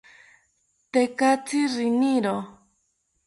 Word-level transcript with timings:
Tekatzi 0.91 1.61
riniro 1.73 2.35